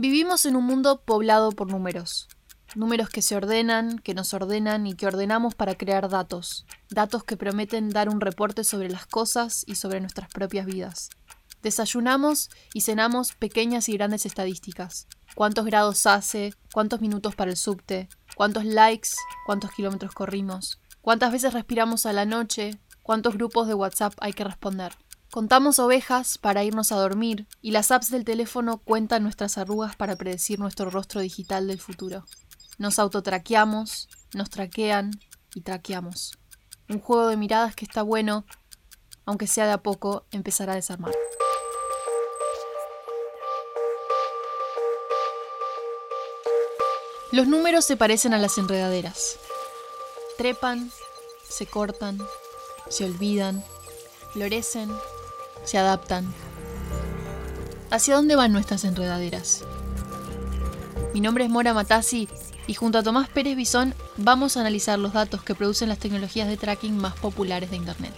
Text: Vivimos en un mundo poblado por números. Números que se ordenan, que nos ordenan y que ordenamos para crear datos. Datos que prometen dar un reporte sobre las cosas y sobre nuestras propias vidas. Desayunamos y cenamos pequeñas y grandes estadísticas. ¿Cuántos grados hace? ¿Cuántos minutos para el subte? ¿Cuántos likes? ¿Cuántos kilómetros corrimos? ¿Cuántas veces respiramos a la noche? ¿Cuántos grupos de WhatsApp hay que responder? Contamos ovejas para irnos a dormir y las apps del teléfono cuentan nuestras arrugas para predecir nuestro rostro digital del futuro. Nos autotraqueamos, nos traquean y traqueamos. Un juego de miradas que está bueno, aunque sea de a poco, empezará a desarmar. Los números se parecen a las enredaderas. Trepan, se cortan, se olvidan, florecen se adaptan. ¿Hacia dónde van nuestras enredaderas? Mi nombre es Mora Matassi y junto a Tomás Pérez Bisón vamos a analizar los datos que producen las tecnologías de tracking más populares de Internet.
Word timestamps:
Vivimos 0.00 0.46
en 0.46 0.54
un 0.54 0.64
mundo 0.64 1.02
poblado 1.04 1.50
por 1.50 1.72
números. 1.72 2.28
Números 2.76 3.08
que 3.08 3.20
se 3.20 3.34
ordenan, 3.34 3.98
que 3.98 4.14
nos 4.14 4.32
ordenan 4.32 4.86
y 4.86 4.94
que 4.94 5.08
ordenamos 5.08 5.56
para 5.56 5.74
crear 5.74 6.08
datos. 6.08 6.66
Datos 6.88 7.24
que 7.24 7.36
prometen 7.36 7.88
dar 7.88 8.08
un 8.08 8.20
reporte 8.20 8.62
sobre 8.62 8.88
las 8.90 9.06
cosas 9.06 9.64
y 9.66 9.74
sobre 9.74 10.00
nuestras 10.00 10.30
propias 10.30 10.66
vidas. 10.66 11.10
Desayunamos 11.64 12.48
y 12.72 12.82
cenamos 12.82 13.32
pequeñas 13.32 13.88
y 13.88 13.94
grandes 13.94 14.24
estadísticas. 14.24 15.08
¿Cuántos 15.34 15.66
grados 15.66 16.06
hace? 16.06 16.54
¿Cuántos 16.72 17.00
minutos 17.00 17.34
para 17.34 17.50
el 17.50 17.56
subte? 17.56 18.08
¿Cuántos 18.36 18.64
likes? 18.64 19.10
¿Cuántos 19.46 19.72
kilómetros 19.72 20.12
corrimos? 20.12 20.80
¿Cuántas 21.00 21.32
veces 21.32 21.54
respiramos 21.54 22.06
a 22.06 22.12
la 22.12 22.24
noche? 22.24 22.78
¿Cuántos 23.02 23.34
grupos 23.34 23.66
de 23.66 23.74
WhatsApp 23.74 24.14
hay 24.20 24.32
que 24.32 24.44
responder? 24.44 24.92
Contamos 25.30 25.78
ovejas 25.78 26.38
para 26.38 26.64
irnos 26.64 26.90
a 26.90 26.96
dormir 26.96 27.46
y 27.60 27.72
las 27.72 27.90
apps 27.90 28.10
del 28.10 28.24
teléfono 28.24 28.78
cuentan 28.78 29.22
nuestras 29.22 29.58
arrugas 29.58 29.94
para 29.94 30.16
predecir 30.16 30.58
nuestro 30.58 30.88
rostro 30.88 31.20
digital 31.20 31.66
del 31.66 31.80
futuro. 31.80 32.24
Nos 32.78 32.98
autotraqueamos, 32.98 34.08
nos 34.32 34.48
traquean 34.48 35.10
y 35.54 35.60
traqueamos. 35.60 36.38
Un 36.88 37.00
juego 37.00 37.28
de 37.28 37.36
miradas 37.36 37.76
que 37.76 37.84
está 37.84 38.02
bueno, 38.02 38.46
aunque 39.26 39.46
sea 39.46 39.66
de 39.66 39.72
a 39.72 39.82
poco, 39.82 40.24
empezará 40.30 40.72
a 40.72 40.76
desarmar. 40.76 41.12
Los 47.32 47.46
números 47.46 47.84
se 47.84 47.98
parecen 47.98 48.32
a 48.32 48.38
las 48.38 48.56
enredaderas. 48.56 49.38
Trepan, 50.38 50.90
se 51.46 51.66
cortan, 51.66 52.18
se 52.88 53.04
olvidan, 53.04 53.62
florecen 54.32 54.90
se 55.64 55.78
adaptan. 55.78 56.32
¿Hacia 57.90 58.16
dónde 58.16 58.36
van 58.36 58.52
nuestras 58.52 58.84
enredaderas? 58.84 59.64
Mi 61.14 61.20
nombre 61.20 61.44
es 61.44 61.50
Mora 61.50 61.74
Matassi 61.74 62.28
y 62.66 62.74
junto 62.74 62.98
a 62.98 63.02
Tomás 63.02 63.28
Pérez 63.28 63.56
Bisón 63.56 63.94
vamos 64.18 64.56
a 64.56 64.60
analizar 64.60 64.98
los 64.98 65.14
datos 65.14 65.42
que 65.42 65.54
producen 65.54 65.88
las 65.88 65.98
tecnologías 65.98 66.48
de 66.48 66.56
tracking 66.56 66.96
más 66.96 67.14
populares 67.14 67.70
de 67.70 67.76
Internet. 67.76 68.12